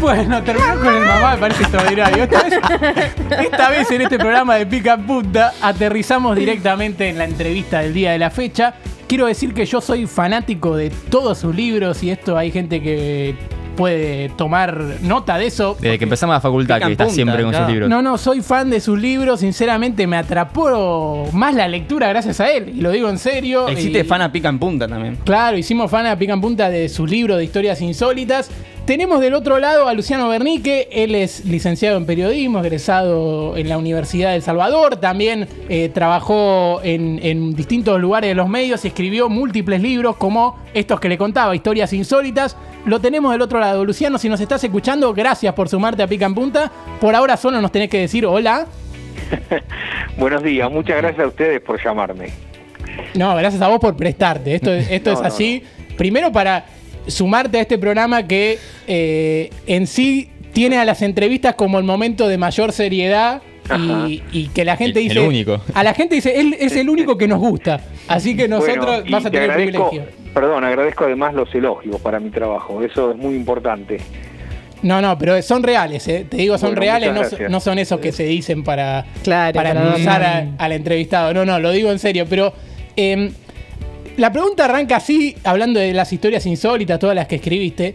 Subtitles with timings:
[0.00, 2.24] Bueno, terminó con el mamá, me parece extraordinario.
[2.24, 2.60] Esta vez,
[3.44, 8.12] esta vez en este programa de Pica Punta aterrizamos directamente en la entrevista del día
[8.12, 8.74] de la fecha.
[9.06, 13.34] Quiero decir que yo soy fanático de todos sus libros y esto hay gente que
[13.76, 15.76] puede tomar nota de eso.
[15.80, 17.64] Desde que empezamos la facultad, que está punta, siempre con claro.
[17.66, 17.90] sus libros.
[17.90, 22.50] No, no, soy fan de sus libros, sinceramente me atrapó más la lectura gracias a
[22.50, 23.68] él, y lo digo en serio.
[23.68, 25.16] Existe y- fan a pica en punta también.
[25.24, 28.50] Claro, hicimos fan a pica en punta de sus libros de historias insólitas.
[28.90, 33.78] Tenemos del otro lado a Luciano Bernique, él es licenciado en periodismo, egresado en la
[33.78, 38.88] Universidad de El Salvador, también eh, trabajó en, en distintos lugares de los medios y
[38.88, 42.56] escribió múltiples libros como estos que le contaba, historias insólitas.
[42.84, 43.84] Lo tenemos del otro lado.
[43.84, 46.72] Luciano, si nos estás escuchando, gracias por sumarte a Pica en Punta.
[47.00, 48.66] Por ahora solo nos tenés que decir hola.
[50.18, 52.30] Buenos días, muchas gracias a ustedes por llamarme.
[53.14, 54.52] No, gracias a vos por prestarte.
[54.56, 55.62] Esto, es- esto No, es no, así.
[55.96, 56.64] Primero para
[57.10, 62.26] sumarte a este programa que eh, en sí tiene a las entrevistas como el momento
[62.28, 63.42] de mayor seriedad
[63.78, 65.20] y, y que la gente El- el dice...
[65.28, 65.60] único.
[65.74, 67.80] A la gente dice, él es el único que nos gusta.
[68.08, 70.20] Así que nosotros Bueno, vas a te tener el agradezco- privilegio.
[70.34, 73.98] Perdón, agradezco además los elogios para mi trabajo, eso es muy importante.
[74.82, 76.24] No, no, pero son reales, ¿eh?
[76.28, 79.74] te digo, son Bueno, reales, no, no son esos que se dicen para, Claro, para
[80.04, 81.34] para a- al entrevistado.
[81.34, 82.52] No, no, lo digo en serio, pero
[82.96, 83.30] eh,
[84.20, 87.94] la pregunta arranca así, hablando de las historias insólitas, todas las que escribiste.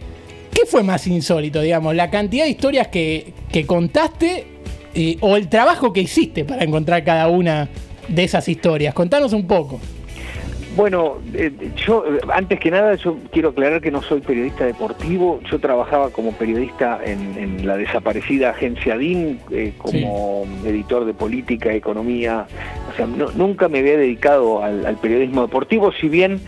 [0.52, 1.94] ¿Qué fue más insólito, digamos?
[1.94, 4.44] ¿La cantidad de historias que, que contaste
[4.92, 7.68] eh, o el trabajo que hiciste para encontrar cada una
[8.08, 8.92] de esas historias?
[8.92, 9.78] Contanos un poco.
[10.76, 11.52] Bueno, eh,
[11.86, 16.32] yo antes que nada yo quiero aclarar que no soy periodista deportivo, yo trabajaba como
[16.32, 22.46] periodista en, en la desaparecida agencia DIN, eh, como editor de política, economía,
[22.96, 26.40] sea, nunca me había dedicado al, periodismo deportivo, si bien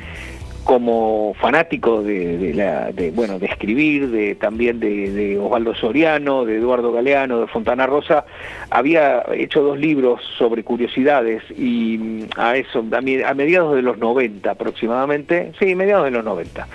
[0.65, 7.47] como fanático de, bueno, de escribir, de también de, Osvaldo Soriano, de Eduardo Galeano, de
[7.47, 8.27] Fontana Rosa,
[8.69, 13.97] había hecho dos libros sobre curiosidades y mm, a eso, a, a mediados de los
[13.97, 16.69] 90 aproximadamente, sí, mediados de los 90.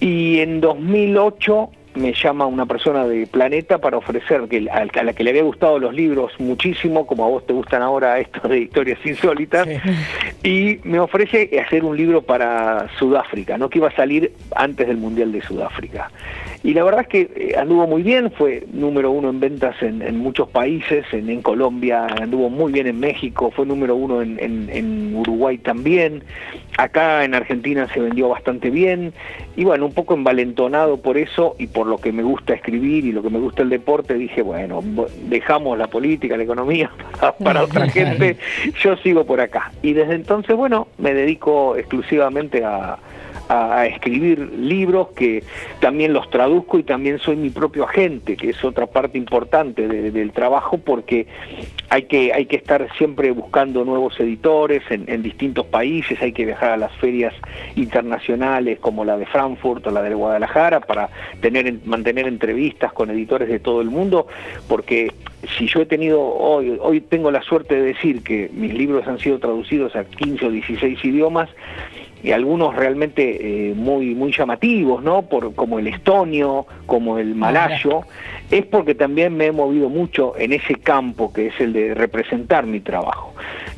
[0.00, 5.12] Y en 2008 me llama una persona de Planeta para ofrecer, que a a la
[5.12, 8.58] que le había gustado los libros muchísimo, como a vos te gustan ahora estos de
[8.60, 9.66] historias insólitas,
[10.42, 13.68] y me ofrece hacer un libro para Sudáfrica, ¿no?
[13.70, 16.10] que iba a salir antes del Mundial de Sudáfrica.
[16.64, 20.00] Y la verdad es que eh, anduvo muy bien, fue número uno en ventas en,
[20.02, 24.38] en muchos países, en, en Colombia anduvo muy bien en México, fue número uno en,
[24.38, 26.22] en- en Uruguay también,
[26.78, 29.12] acá en Argentina se vendió bastante bien,
[29.56, 33.12] y bueno, un poco envalentonado por eso y por lo que me gusta escribir y
[33.12, 34.82] lo que me gusta el deporte, dije, bueno,
[35.28, 38.36] dejamos la política, la economía para, para otra gente,
[38.82, 39.72] yo sigo por acá.
[39.82, 42.98] Y desde entonces, bueno, me dedico exclusivamente a,
[43.52, 45.42] a, escribir libros que
[45.80, 50.10] también los traduzco y también soy mi propio agente, que es otra parte importante de-
[50.10, 51.26] del trabajo porque
[51.88, 56.44] hay que, hay que estar siempre buscando nuevos editores en, en distintos países, hay que
[56.46, 57.34] viajar a las ferias
[57.76, 61.10] internacionales como la de Frankfurt o la de Guadalajara para
[61.40, 64.26] tener, en- mantener entrevistas con editores de todo el mundo,
[64.68, 65.12] porque
[65.58, 69.18] si yo he tenido, hoy, hoy tengo la suerte de decir que mis libros han
[69.18, 71.50] sido traducidos a 15 o 16 idiomas,
[72.22, 75.22] y algunos realmente eh, muy muy llamativos, ¿no?
[75.22, 78.02] Por como el estonio, como el malayo,
[78.50, 82.64] es porque también me he movido mucho en ese campo que es el de representar
[82.66, 83.34] mi trabajo.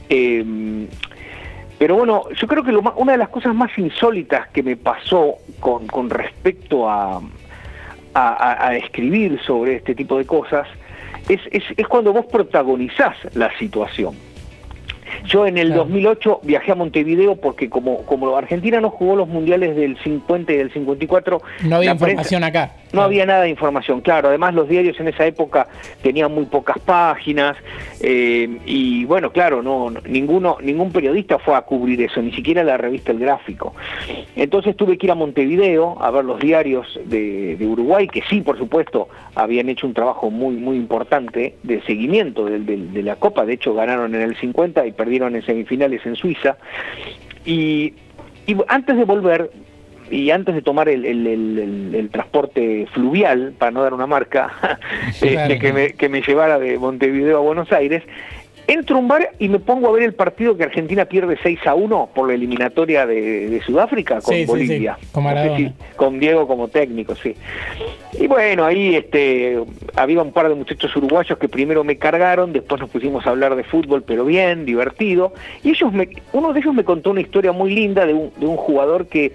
[0.08, 0.86] Eh,
[1.78, 4.76] pero bueno, yo creo que lo más- una de las cosas más insólitas que me
[4.76, 7.20] pasó con, con respecto a, a,
[8.14, 10.68] a- a escribir sobre este tipo de cosas
[11.28, 14.14] es, es, es cuando vos protagonizás la situación.
[15.24, 15.84] Yo en el Claro.
[15.84, 20.56] 2008 viajé a Montevideo porque como, como Argentina no jugó los mundiales del 50 y
[20.56, 22.72] del 54, No había prensa- información acá.
[22.92, 24.28] no había nada de información, claro.
[24.28, 25.66] Además, los diarios en esa época
[26.02, 27.56] tenían muy pocas páginas
[28.00, 32.62] eh, y, bueno, claro, no no- ninguno ningún periodista fue a cubrir eso, ni siquiera
[32.62, 33.74] la revista El Gráfico.
[34.36, 38.40] Entonces tuve que ir a Montevideo a ver los diarios de, de Uruguay, que sí,
[38.42, 43.44] por supuesto, habían hecho un trabajo muy muy importante de seguimiento del- de, la Copa.
[43.46, 46.56] De hecho, ganaron en el 50 y perdieron en semifinales en Suiza.
[47.44, 47.94] Y,
[48.46, 49.50] y antes de volver,
[50.10, 54.06] y antes de tomar el, el- el- el- el transporte fluvial, para no dar una
[54.06, 54.52] marca,
[55.08, 55.58] este, Claro.
[55.58, 58.02] que, me, que me llevara de Montevideo a Buenos Aires,
[58.66, 61.60] entro a un bar y me pongo a ver el partido que Argentina pierde 6
[61.66, 64.96] a 1 por la eliminatoria de, de Sudáfrica con Sí, sí, Bolivia.
[65.00, 65.56] sí, con No sé Maradona.
[65.58, 67.34] si- con Diego como técnico, sí.
[68.18, 69.58] Y bueno, ahí este,
[69.96, 73.54] había un par de muchachos uruguayos que primero me cargaron, después nos pusimos a hablar
[73.56, 75.32] de fútbol, pero bien, divertido.
[75.62, 78.46] Y ellos me, uno de ellos me contó una historia muy linda de un, de
[78.46, 79.32] un jugador que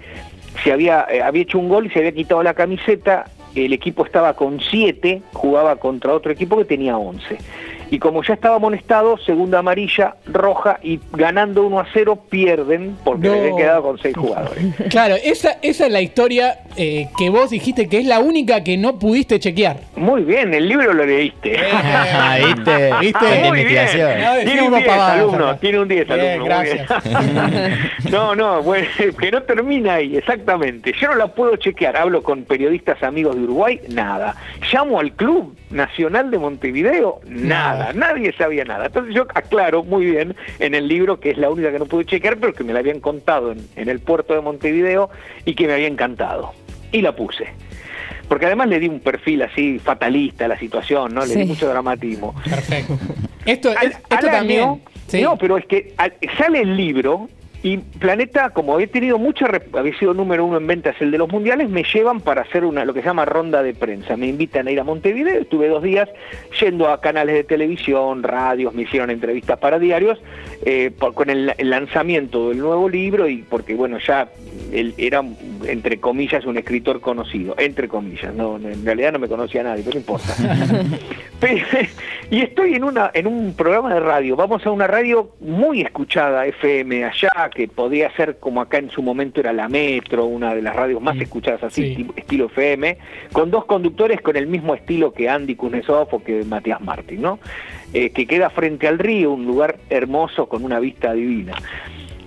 [0.64, 4.04] se había, eh, había hecho un gol y se había quitado la camiseta el equipo
[4.06, 7.36] estaba con 7, jugaba contra otro equipo que tenía 11
[7.90, 13.28] y como ya estaba amonestado, segunda amarilla, roja y ganando 1 a 0 pierden porque
[13.28, 13.34] No.
[13.34, 14.64] le habían quedado con 6 jugadores.
[14.90, 18.76] Claro, esa, esa es la historia eh, que vos dijiste que es la única que
[18.76, 19.78] no pudiste chequear.
[19.96, 21.56] Muy bien, el libro lo leíste.
[21.72, 22.90] Ah, ¿viste?
[23.00, 23.18] ¿Viste?
[23.18, 23.86] Fuente de Muy bien.
[24.44, 26.38] Tiene un 10 pavadas alumno, tiene un 10 Bien, alumno.
[26.38, 27.04] muy gracias.
[27.04, 27.78] bien.
[28.10, 28.86] no, no, bueno,
[29.18, 30.92] que no termina ahí, exactamente.
[31.00, 31.96] Yo no la puedo chequear.
[31.96, 34.36] Hablo con periodistas amigos de Uruguay, nada.
[34.72, 37.79] Llamo al Club Nacional de Montevideo, nada.
[37.80, 37.92] Nada.
[37.92, 38.86] Nadie sabía nada.
[38.86, 42.04] Entonces yo aclaro muy bien en el libro que es la única que no pude
[42.04, 45.10] chequear, pero que me la habían contado en, en el puerto de Montevideo
[45.44, 46.52] y que me había encantado.
[46.92, 47.46] Y la puse.
[48.28, 51.24] Porque además le di un perfil así fatalista a la situación, ¿no?
[51.26, 52.34] Le di mucho dramatismo.
[52.48, 52.96] Perfecto.
[53.44, 54.82] Esto, Al- es- al esto año- también.
[55.08, 55.22] sí.
[55.22, 57.28] No, pero es que al- sale el libro
[57.62, 61.28] y Planeta, como he tenido mucha, había sido número uno en ventas el de los
[61.30, 64.16] mundiales, me llevan para hacer una lo que se llama ronda de prensa.
[64.16, 66.08] Me invitan a ir a Montevideo, estuve dos días
[66.58, 70.18] yendo a canales de televisión, radios, me hicieron entrevistas para diarios
[70.64, 74.28] eh, por- con el, el lanzamiento del nuevo libro y porque bueno ya
[74.72, 75.22] él era
[75.66, 79.82] entre comillas un escritor conocido, entre comillas, no en realidad no me conocía a nadie,
[79.84, 80.34] pero no importa.
[81.40, 81.64] Pero-
[82.30, 86.46] y estoy en una en un programa de radio, vamos a una radio muy escuchada
[86.46, 90.62] FM allá, que podía ser como acá en su momento era la Metro, una de
[90.62, 92.06] las radios más escuchadas así, sí.
[92.16, 92.98] estilo FM,
[93.32, 97.40] con dos conductores con el mismo estilo que Andy Kuznetsov o que Matías Martín, ¿no?
[97.92, 101.54] Eh, que queda frente al río, un lugar hermoso con una vista divina.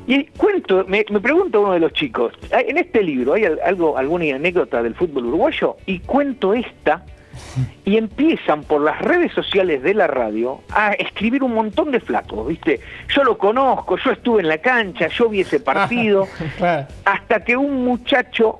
[0.05, 3.61] Y cuento, me, me pregunta uno de los chicos, ¿hay- en este libro hay al-
[3.63, 5.77] algo, alguna anécdota del fútbol uruguayo?
[5.85, 7.05] Y cuento esta,
[7.85, 12.47] y empiezan por las redes sociales de la radio a escribir un montón de flacos,
[12.47, 12.79] ¿viste?
[13.09, 16.27] Yo lo conozco, yo estuve en la cancha, yo vi ese partido,
[17.05, 18.59] hasta que un muchacho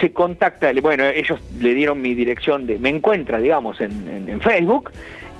[0.00, 4.40] se contacta, bueno, ellos le dieron mi dirección de, me encuentra, digamos, en, en- en
[4.40, 4.90] Facebook,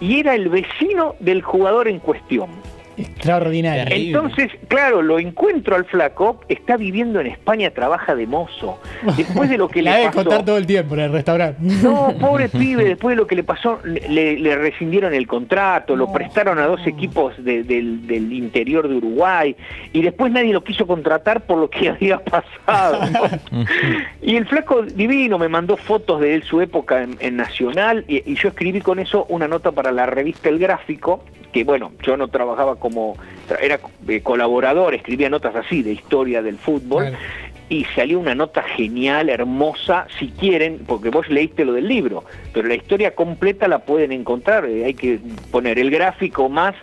[0.01, 2.51] y era el vecino del jugador en cuestión.
[2.97, 3.85] Extraordinario.
[3.95, 8.79] Entonces, claro, lo encuentro al flaco, está viviendo en España, trabaja de mozo.
[9.17, 10.19] Después de lo que La le pasó.
[10.25, 11.59] contar todo el tiempo en el restaurante.
[11.61, 16.13] No, pobre pibe, después de lo que le pasó, le, le rescindieron el contrato, lo
[16.13, 19.57] prestaron a dos equipos de- del, del interior de Uruguay
[19.93, 23.01] y después nadie lo quiso contratar por lo que había pasado.
[24.23, 28.31] y el flaco divino me mandó fotos de él, su época en, en Nacional, y,
[28.31, 32.17] y yo escribí con eso una nota para la revista El Gráfico, que bueno, yo
[32.17, 33.17] no trabajaba como,
[33.63, 37.17] era eh, colaborador, escribía notas así de historia del fútbol
[37.71, 42.69] y salió una nota genial, hermosa, si quieren, porque vos leíste lo del libro, pero
[42.69, 45.19] la historia completa la pueden encontrar, eh, hay que
[45.51, 46.75] poner el gráfico más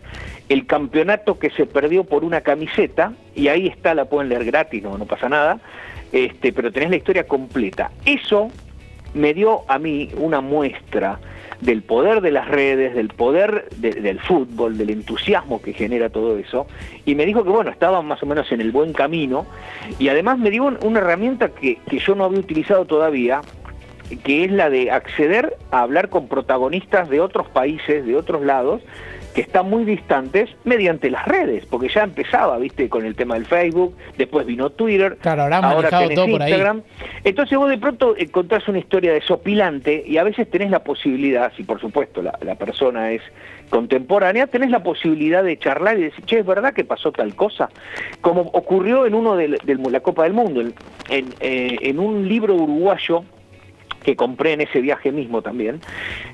[0.50, 4.81] el campeonato que se perdió por una camiseta, y ahí está, la pueden leer gratis,
[4.81, 5.59] no, no pasa nada,
[6.12, 7.92] este, pero tenés la historia completa.
[8.06, 8.50] Eso
[9.13, 11.19] me dio a mí una muestra
[11.62, 16.38] del poder de las redes, del poder de- del fútbol, del entusiasmo que genera todo
[16.38, 16.68] eso,
[17.06, 19.46] y me dijo que bueno, estaba más o menos en el buen camino,
[20.00, 23.42] y además me dio un- una herramienta que, que yo no había utilizado todavía,
[24.24, 28.81] que es la de acceder a hablar con protagonistas de otros países, de otros lados,
[29.33, 33.45] que están muy distantes mediante las redes, porque ya empezaba, viste, con el tema del
[33.45, 36.51] Facebook, después vino Twitter, Claro, ahora tenés todo por ahí.
[36.51, 36.81] Instagram.
[37.24, 41.63] Entonces vos de pronto encontrás una historia desopilante y a veces tenés la posibilidad, si
[41.63, 43.22] por supuesto la, la persona es
[43.70, 47.70] contemporánea, tenés la posibilidad de charlar y decir, che, ¿es verdad que pasó tal cosa?
[48.20, 50.74] Como ocurrió en uno de, la Copa del Mundo, en,
[51.10, 53.24] en, eh, en un libro uruguayo
[54.01, 55.79] que compré en ese viaje mismo también.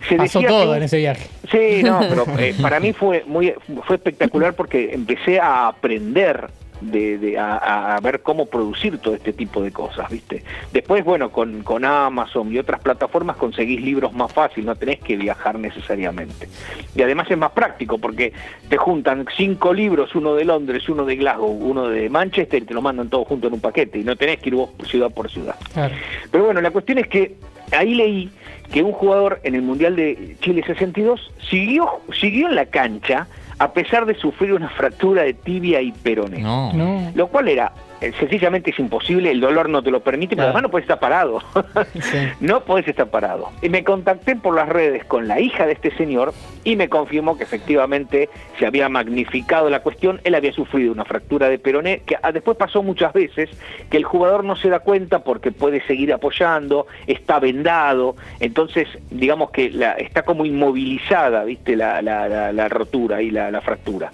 [0.07, 1.27] Se Pasó decía todo en ese viaje.
[1.51, 3.53] Sí, no, pero eh, para mí fue muy
[3.85, 6.47] fue espectacular porque empecé a aprender
[6.79, 10.43] de, de- a, a ver cómo producir todo este tipo de cosas, ¿viste?
[10.71, 15.15] Después, bueno, con, con Amazon y otras plataformas conseguís libros más fácil, no tenés que
[15.15, 16.47] viajar necesariamente.
[16.95, 18.31] Y además es más práctico porque
[18.69, 22.75] te juntan cinco libros, uno de Londres, uno de Glasgow, uno de Manchester y te
[22.75, 25.31] lo mandan todo junto en un paquete y no tenés que ir vos ciudad por
[25.31, 25.55] ciudad.
[25.73, 25.95] Claro.
[26.29, 27.37] Pero bueno, la cuestión es que
[27.71, 28.29] ahí leí
[28.71, 33.27] que un jugador en el Mundial de Chile 62 siguió, siguió en la cancha
[33.59, 36.39] a pesar de sufrir una fractura de tibia y peroné.
[36.39, 36.73] No.
[36.73, 37.11] No.
[37.15, 37.71] Lo cual era,
[38.19, 41.41] sencillamente es imposible, el dolor no te lo permite, pero además no puedes estar parado.
[42.01, 42.17] Sí.
[42.39, 43.49] no podés estar parado.
[43.61, 47.37] Y me contacté por las redes con la hija de este señor y me confirmó
[47.37, 50.21] que efectivamente se había magnificado la cuestión.
[50.23, 53.49] Él había sufrido una fractura de peroné, que ah, después pasó muchas veces,
[53.89, 59.51] que el jugador no se da cuenta porque puede seguir apoyando, está vendado, entonces digamos
[59.51, 64.11] que la, está como inmovilizada, viste, la, la- la- rotura y la, la fractura.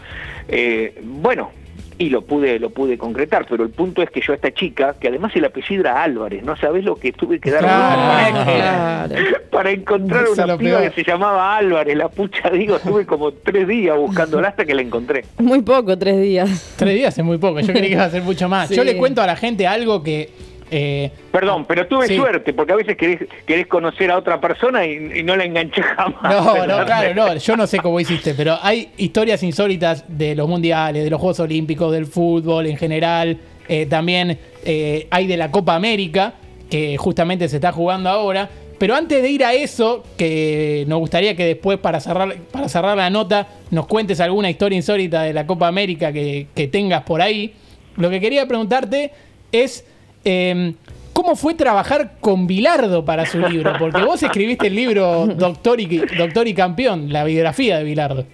[0.48, 1.52] Eh, bueno,
[1.98, 4.96] y lo pude lo pude concretar, pero el punto es que yo a esta chica,
[5.00, 9.16] que además el apellido era Álvarez, no sabés lo que tuve que dar Claro, Claro.
[9.52, 10.92] para encontrar Eso una piba peor.
[10.94, 14.82] que se llamaba Álvarez, la pucha, digo, estuve como tres días buscándola hasta que la
[14.82, 15.26] encontré.
[15.38, 16.74] Muy poco, tres días.
[16.78, 17.60] Tres días es muy poco.
[17.60, 18.70] Yo creí que iba a ser mucho más.
[18.70, 18.76] Sí.
[18.76, 20.30] Yo le cuento a la gente algo que.
[20.76, 22.16] Eh, Perdón, pero tuve Sí.
[22.16, 25.84] suerte, porque a veces querés, querés conocer a otra persona y, y no la enganché
[25.84, 26.22] jamás.
[26.24, 27.36] No, no, claro, no.
[27.38, 31.40] Yo no sé cómo hiciste, pero hay historias insólitas de los mundiales, de los Juegos
[31.42, 33.38] Olímpicos, del fútbol en general.
[33.70, 36.34] Eh, también eh, hay de la Copa América,
[36.72, 38.50] que justamente se está jugando ahora.
[38.80, 42.98] Pero antes de ir a eso, que nos gustaría que después, para cerrar, para cerrar
[42.98, 47.22] la nota, nos cuentes alguna historia insólita de la Copa América que, que tengas por
[47.22, 47.54] ahí.
[47.96, 49.12] Lo que quería preguntarte
[49.52, 49.86] es.
[50.26, 50.74] Eh,
[51.14, 53.74] ¿Cómo fue trabajar con Bilardo para su libro?
[53.78, 58.26] Porque vos escribiste el libro Doctor y, Doctor y Campeón, la biografía de Bilardo.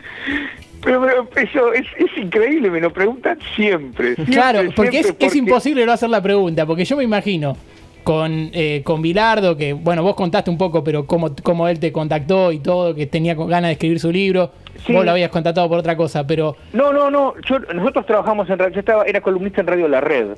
[0.81, 4.15] Pero, pero eso es, es increíble, me lo preguntan siempre.
[4.15, 7.58] siempre, claro, porque es, imposible no hacer la pregunta, porque yo me imagino
[8.03, 11.91] con, eh, con Bilardo, que bueno, vos contaste un poco, pero cómo, cómo él te
[11.91, 14.51] contactó y todo, que tenía ganas de escribir su libro,
[14.86, 14.93] Sí.
[14.93, 17.34] vos lo habías contactado por otra cosa, pero No, no, no.
[17.46, 18.74] Yo, nosotros trabajamos en radio.
[18.74, 20.38] Yo estaba, era columnista en Radio La Red.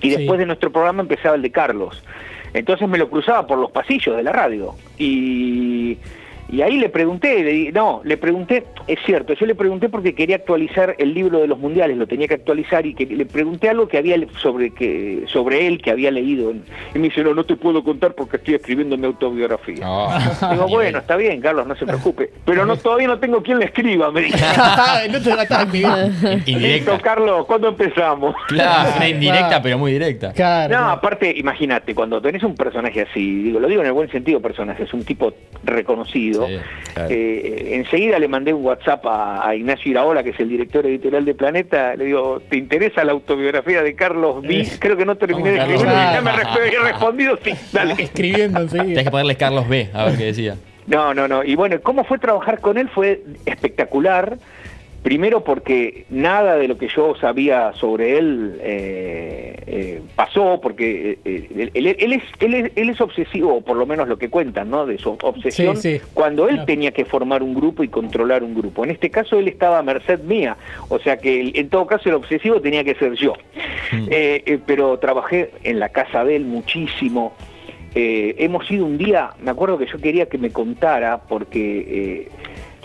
[0.00, 0.16] Y Sí.
[0.16, 2.02] después de nuestro programa empezaba el de Carlos.
[2.54, 4.74] Entonces me lo cruzaba por los pasillos de la radio.
[4.98, 5.98] Y,
[6.48, 10.14] y ahí le pregunté, le di- no, le pregunté, es cierto, yo le pregunté porque
[10.14, 13.68] quería actualizar el libro de los mundiales, lo tenía que actualizar y que le pregunté
[13.68, 16.52] algo que había sobre que sobre él que había leído.
[16.94, 19.88] y me dice, no, no te puedo contar porque estoy escribiendo mi autobiografía.
[19.88, 20.08] Oh,
[20.52, 22.30] Digo, bueno, está bien, Carlos, no se preocupe.
[22.44, 24.38] Pero no todavía no tengo quien le escriba, me dice.
[25.10, 25.30] no te
[26.46, 26.98] Indirecta.
[26.98, 28.34] Carlos, ¿cuándo empezamos?
[28.48, 30.32] Claro, una indirecta, pero muy directa.
[30.32, 34.10] Claro, No, aparte, imagínate, cuando tenés un personaje así, digo, lo digo en el buen
[34.10, 35.32] sentido personaje, es un tipo
[35.64, 36.58] reconocido, Sí,
[36.92, 37.08] claro.
[37.10, 41.24] eh, enseguida le mandé un WhatsApp a, a Ignacio Iraola, que es el director editorial
[41.24, 44.60] de Planeta, le digo, ¿te interesa la autobiografía de Carlos B?
[44.60, 44.68] Eh.
[44.78, 47.94] Creo que no terminé de ¿Cómo escribirlo y ya me he respondido, sí, dale.
[47.98, 49.04] escribiendo Tenés enseguida.
[49.04, 50.56] que ponerle Carlos B, a ver qué decía.
[50.86, 51.42] No, no, no.
[51.42, 52.88] Y bueno, ¿cómo fue trabajar con él?
[52.88, 54.38] Fue espectacular.
[55.06, 61.70] Primero porque nada de lo que yo sabía sobre él eh, eh, pasó, porque eh,
[61.74, 61.96] él, es,
[62.40, 64.84] él, es, él es obsesivo, o por lo menos lo que cuentan, ¿no?
[64.84, 66.04] De su obsesión, Sí, sí.
[66.12, 68.82] cuando él tenía que formar un grupo y controlar un grupo.
[68.82, 70.56] En este caso él estaba a merced mía,
[70.88, 73.34] o sea que en todo caso el obsesivo tenía que ser yo.
[74.10, 77.32] Eh, pero trabajé en la casa de él muchísimo.
[77.94, 82.28] Hemos ido un día, me acuerdo que yo quería que me contara, porque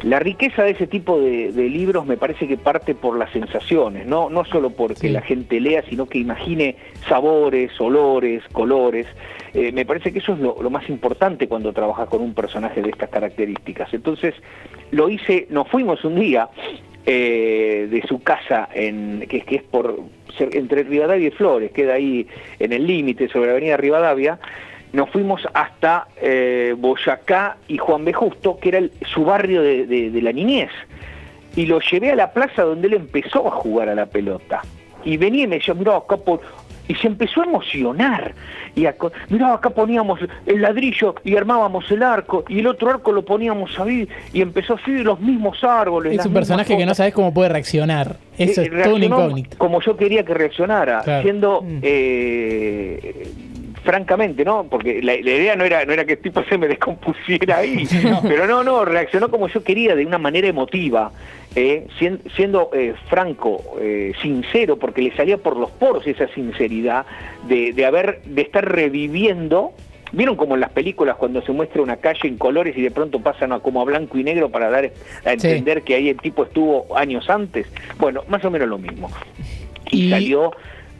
[0.03, 4.05] la riqueza de ese tipo de, de libros me parece que parte por las sensaciones,
[4.07, 5.09] no, no solo porque Sí.
[5.09, 6.75] la gente lea, sino que imagine
[7.07, 9.05] sabores, olores, colores.
[9.53, 12.81] Eh, me parece que eso es lo, lo más importante cuando trabajas con un personaje
[12.81, 13.93] de estas características.
[13.93, 14.33] Entonces,
[14.91, 16.49] lo hice, nos fuimos un día
[17.05, 19.99] eh, de su casa, en, que, que es por
[20.39, 22.25] entre Rivadavia y Flores, queda ahí
[22.59, 24.39] en el límite sobre la avenida Rivadavia,
[24.93, 28.13] nos fuimos hasta eh, Boyacá y Juan B.
[28.13, 30.69] Justo, que era el- su barrio de, de- de la niñez.
[31.55, 34.61] Y lo llevé a la plaza donde él empezó a jugar a la pelota.
[35.03, 36.41] Y venía y me decía, mirá, acá por...
[36.87, 38.33] Y se empezó a emocionar.
[38.75, 38.95] Y a
[39.29, 43.79] mirá, acá poníamos el ladrillo y armábamos el arco, y el otro arco lo poníamos
[43.79, 46.19] ahí, y empezó así los mismos árboles.
[46.19, 48.17] Es un personaje que no sabes cómo puede reaccionar.
[48.37, 49.57] Eso Eh, es todo un incógnito.
[49.57, 51.23] Como yo quería que reaccionara, Claro.
[51.23, 51.79] siendo Mm.
[51.81, 53.31] eh,
[53.83, 54.65] francamente, ¿no?
[54.69, 57.87] Porque la, la idea no era, no era que el tipo se me descompusiera ahí,
[58.23, 61.11] pero no, no, reaccionó como yo quería, de una manera emotiva,
[61.55, 67.05] eh, sien- siendo eh, franco, eh, sincero, porque le salía por los poros esa sinceridad
[67.47, 69.71] de, de haber, de estar reviviendo.
[70.13, 73.21] ¿Vieron como en las películas cuando se muestra una calle en colores y de pronto
[73.21, 75.47] pasan a como a blanco y negro para dar a Sí.
[75.47, 77.65] entender que ahí el tipo estuvo años antes?
[77.97, 79.09] Bueno, más o menos lo mismo.
[79.89, 80.51] Y, Y- salió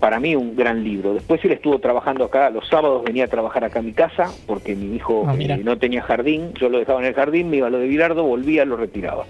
[0.01, 1.13] para mí un gran libro.
[1.13, 4.75] Después él estuvo trabajando acá, los sábados venía a trabajar acá a mi casa, porque
[4.75, 7.67] mi hijo Ah, eh, no tenía jardín, yo lo dejaba en el jardín, me iba
[7.67, 9.25] a lo de Bilardo, volvía, lo retiraba.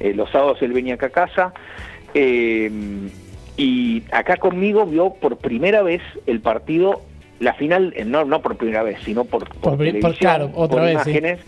[0.00, 1.54] Eh, los sábados él venía acá a casa,
[2.12, 2.68] eh,
[3.56, 7.02] y acá conmigo vio por primera vez el partido,
[7.38, 9.78] la final, no, no por primera vez, sino por, por,
[10.16, 11.10] claro, otra vez, sí.
[11.10, 11.38] imágenes,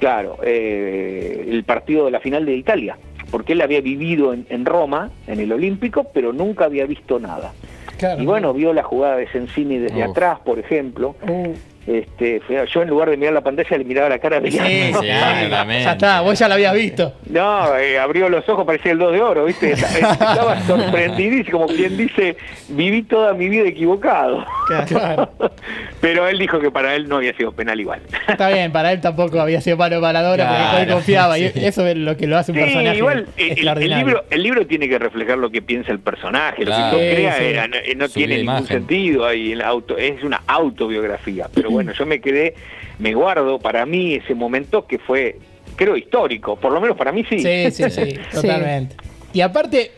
[0.00, 2.96] claro, el partido de la final de Italia,
[3.30, 7.52] porque él había vivido en, en Roma, en el Olímpico, pero nunca había visto nada.
[8.02, 8.20] Claro.
[8.20, 10.10] Y bueno, vio la jugada de Sensini desde Uf.
[10.10, 11.14] atrás, por ejemplo.
[11.22, 11.54] Uh,
[11.86, 14.58] Este, fue- yo en lugar de mirar la pantalla le miraba la cara de sí.
[14.58, 17.12] Sí, ya está, vos ya lo habías visto.
[17.28, 19.72] No, eh, abrió los ojos, parecía el 2 de oro, ¿viste?
[19.72, 22.36] Estaba sorprendidísimo, como quien dice,
[22.68, 24.44] viví toda mi vida equivocado.
[24.86, 25.28] Claro.
[26.00, 28.00] Pero él dijo que para él no había sido penal igual.
[28.28, 31.38] Está bien, para él tampoco había sido palo porque Claro, él confiaba.
[31.38, 34.42] Y eso es lo que lo hace un Sí, personaje igual eh, el, libro, el
[34.42, 36.96] libro tiene que reflejar lo que piensa el personaje, Claro.
[36.96, 37.44] lo que yo Sí, crea sí.
[37.90, 38.66] eh, no, tiene ningún imagen.
[38.68, 42.54] sentido ahí, el auto, es una autobiografía, pero bueno, yo me quedé,
[42.98, 45.38] me guardo para mí ese momento que fue,
[45.76, 47.38] creo, histórico, por lo menos para mí sí.
[47.40, 48.96] Sí, sí, sí, totalmente.
[49.32, 49.92] Y aparte,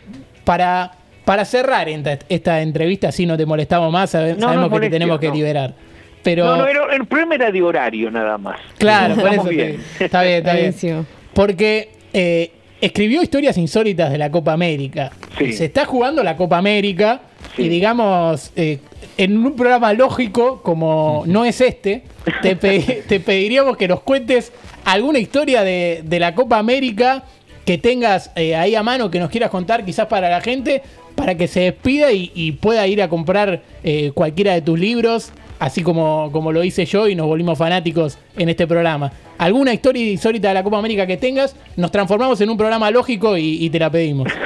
[0.44, 0.92] para,
[1.24, 4.86] para cerrar esta, esta entrevista, si no te molestamos más, sabe- No, sabemos no que
[4.86, 5.34] te tenemos que no.
[5.34, 5.74] liberar.
[6.22, 8.58] Pero, No, no, era- el problema era de horario nada más.
[8.78, 9.78] claro, por eso bien.
[10.00, 11.06] está bien, está bien.
[11.34, 12.50] Porque eh,
[12.80, 15.10] escribió historias insólitas de la Copa América.
[15.36, 15.52] Sí.
[15.52, 17.20] Se está jugando la Copa América
[17.56, 17.62] Sí.
[17.62, 18.80] y digamos, eh,
[19.16, 22.02] en un programa lógico como no es este,
[22.42, 24.52] te, pe- te pediríamos que nos cuentes
[24.84, 27.24] alguna historia de, de la Copa América
[27.64, 30.82] que tengas eh, ahí a mano, que nos quieras contar quizás para la gente,
[31.14, 35.30] para que se despida y, y pueda ir a comprar eh, cualquiera de tus libros,
[35.60, 39.12] así como, como lo hice yo y nos volvimos fanáticos en este programa.
[39.38, 43.38] Alguna historia insólita de la Copa América que tengas, nos transformamos en un programa lógico
[43.38, 44.28] y, y te la pedimos.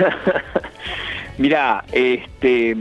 [1.38, 2.72] Mirá, este,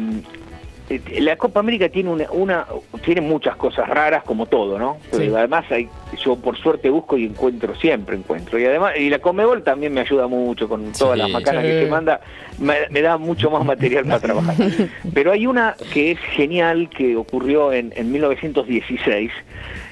[0.89, 2.65] eh, la Copa América tiene una, una-
[3.05, 4.97] tiene muchas cosas raras como todo, ¿no?
[5.11, 5.31] Pero Sí.
[5.35, 5.87] además hay,
[6.23, 8.57] yo por suerte busco y encuentro, siempre encuentro.
[8.57, 11.21] Y además, y la Comebol también me ayuda mucho con todas Sí.
[11.21, 11.69] las macanas Sí.
[11.69, 12.19] que se manda,
[12.57, 14.55] me, me da mucho más material para trabajar.
[15.13, 19.31] Pero hay una que es genial que ocurrió en, en 1916.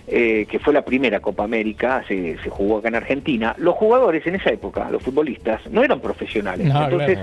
[0.08, 4.26] Eh, que fue la primera Copa América, se, se jugó acá en Argentina, los jugadores
[4.28, 6.68] en esa época, los futbolistas, no eran profesionales.
[6.68, 7.18] No, Entonces,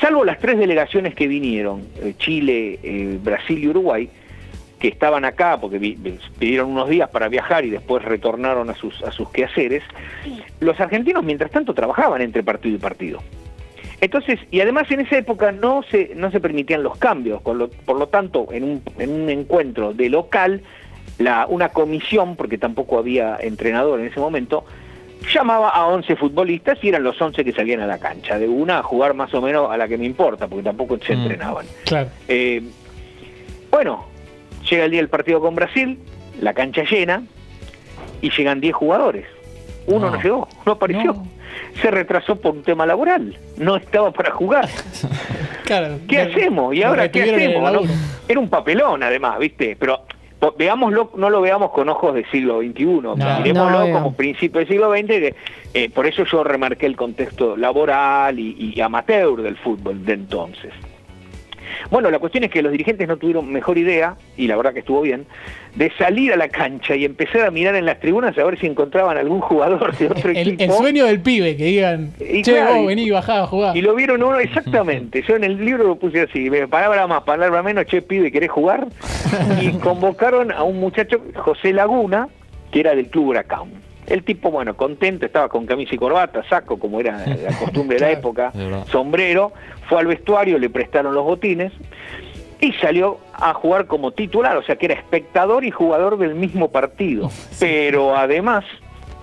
[0.00, 4.08] salvo las tres delegaciones que vinieron, eh, Chile, eh, Brasil y Uruguay,
[4.80, 5.78] que estaban acá porque
[6.38, 9.82] pidieron unos días para viajar y después retornaron a sus, a sus quehaceres,
[10.60, 13.20] los argentinos mientras tanto trabajaban entre partido y partido.
[14.00, 17.70] Entonces, y además en esa época no se, no se permitían los cambios, con lo-
[17.70, 20.60] por lo tanto, en un, en un encuentro de local,
[21.18, 24.64] la, una comisión, porque tampoco había entrenador en ese momento,
[25.32, 28.78] llamaba a 11 futbolistas y eran los 11 que salían a la cancha, de una
[28.80, 31.20] a jugar más o menos a la que me importa, porque tampoco se Mm.
[31.22, 31.66] entrenaban.
[31.84, 32.08] Claro.
[32.28, 32.62] Eh,
[33.70, 34.04] bueno,
[34.68, 35.98] llega el día del partido con Brasil,
[36.40, 37.22] la cancha llena,
[38.20, 39.26] y llegan 10 jugadores.
[39.86, 40.22] Uno no, No.
[40.22, 41.12] llegó, no apareció.
[41.14, 41.26] No.
[41.80, 44.68] Se retrasó por un tema laboral, no estaba para jugar.
[45.64, 45.98] Claro.
[46.06, 46.74] ¿Qué hacemos?
[46.74, 47.88] ¿Y ahora qué hacemos?
[48.28, 49.74] Era un papelón además, ¿viste?
[49.80, 50.02] Pero
[50.52, 53.94] veámoslo, no lo veamos con ojos del siglo XXI, miremoslo No, obvio.
[53.94, 55.34] como principio del siglo XX, que,
[55.74, 60.72] eh, por eso yo remarqué el contexto laboral y, y amateur del fútbol de entonces.
[61.90, 64.80] Bueno, la cuestión es que los dirigentes no tuvieron mejor idea, y la verdad que
[64.80, 65.26] estuvo bien,
[65.74, 68.66] de salir a la cancha y empezar a mirar en las tribunas a ver si
[68.66, 70.62] encontraban algún jugador de otro El, equipo.
[70.64, 73.76] el sueño del pibe, que digan, Y che, claro, vos y- vení, bajá a jugar.
[73.76, 75.22] Y lo vieron uno exactamente.
[75.26, 78.86] Yo en el libro lo puse así, palabra más, palabra menos, che, pibe, ¿querés jugar?
[79.60, 82.28] Y convocaron a un muchacho, José Laguna,
[82.70, 83.64] que era del Club Huracán.
[84.06, 88.00] El tipo, bueno, contento, estaba con camisa y corbata, saco, como era la costumbre de
[88.00, 88.52] la época,
[88.90, 89.52] sombrero,
[89.88, 91.72] fue al vestuario, le prestaron los botines
[92.60, 96.70] y salió a jugar como titular, o sea que era espectador y jugador del mismo
[96.70, 97.30] partido.
[97.60, 98.64] Pero además,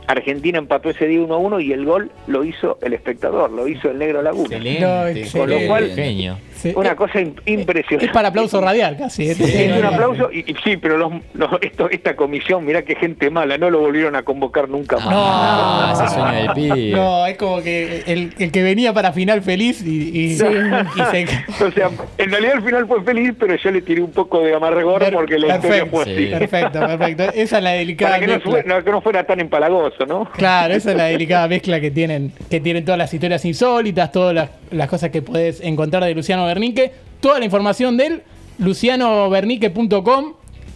[0.07, 3.67] Argentina empató ese día 1 a 1 y el gol lo hizo el espectador, lo
[3.67, 4.57] hizo el Negro Laguna.
[4.57, 5.37] Excelente.
[5.37, 6.37] con lo cual- genio.
[6.61, 8.05] Sí, Una es- cosa im- impresionante.
[8.05, 9.33] Es para aplauso radial casi.
[9.33, 12.95] Sí, Es un aplauso, y, y sí, pero los, los- esto, esta comisión, mirá qué
[12.95, 15.07] gente mala, no lo volvieron a convocar nunca más.
[15.09, 16.91] Ah, ese sueño del pibe.
[16.91, 20.45] No, es como que el, el que venía para final feliz y, y- y se...
[20.45, 24.53] o sea, en realidad el final fue feliz, pero yo le tiré un poco de
[24.53, 26.15] amargor Per- porque la historia fue así.
[26.15, 26.25] Sí.
[26.27, 27.23] Perfecto, perfecto.
[27.33, 28.75] Esa es la delicada Para que no, mezcla.
[28.77, 30.25] no- que no fuera tan empalagoso, ¿no?
[30.33, 34.35] Claro, esa es la delicada mezcla que tienen, que tienen todas las historias insólitas, todas
[34.35, 36.91] las, las cosas que puedes encontrar de Luciano Bernique.
[37.19, 38.23] Toda la información de él,
[38.57, 40.33] lucianobernique.com,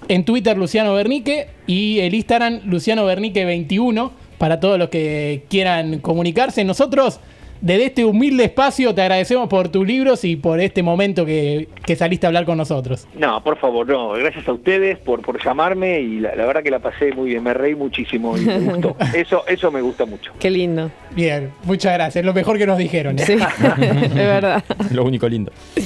[0.07, 6.63] en Twitter Luciano Bernique y el Instagram Luciano Bernique21 para todos los que quieran comunicarse.
[6.63, 7.19] Nosotros,
[7.61, 11.95] desde este humilde espacio, te agradecemos por tus libros y por este momento que, que
[11.95, 13.07] saliste a hablar con nosotros.
[13.17, 14.11] No, por favor, no.
[14.11, 17.43] Gracias a ustedes por, por llamarme y la, la verdad que la pasé muy bien,
[17.43, 18.95] me reí muchísimo y me gustó.
[19.15, 20.31] Eso, eso me gusta mucho.
[20.39, 20.91] Qué lindo.
[21.15, 22.25] Bien, muchas gracias.
[22.25, 23.17] Lo mejor que nos dijeron.
[23.17, 23.23] ¿eh?
[23.25, 23.35] Sí,
[23.77, 24.63] de verdad.
[24.91, 25.51] Lo único lindo.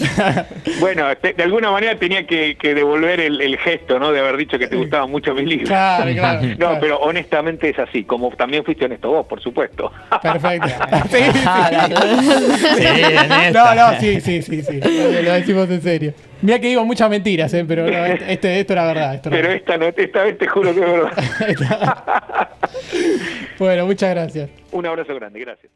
[0.80, 4.12] Bueno, de alguna manera tenía que, que devolver el, el gesto, ¿no?
[4.12, 5.68] De haber dicho que te gustaban mucho mis libros.
[5.68, 6.42] Claro, claro.
[6.48, 6.78] No, claro.
[6.80, 9.92] pero honestamente es así, como también fuiste honesto vos, por supuesto.
[10.22, 10.68] Perfecto.
[11.10, 12.78] Sí, sí.
[12.78, 14.80] Sí, en No, no, sí, sí, sí, sí.
[14.80, 16.14] Lo decimos en serio.
[16.42, 17.66] Mira que digo muchas mentiras, ¿eh?
[17.68, 19.16] pero no, este, esto era verdad.
[19.16, 19.56] Esto era Pero verdad.
[19.58, 22.50] esta, no, esta vez te juro que es verdad.
[23.60, 24.50] Bueno, muchas gracias.
[24.72, 25.70] Un abrazo grande, gracias.